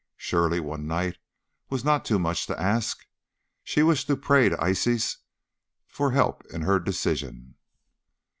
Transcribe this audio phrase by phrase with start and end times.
[0.17, 1.17] Surely one night
[1.69, 3.05] was not too much to ask.
[3.63, 5.17] She wished to pray to Isis
[5.87, 7.53] for help in her decision.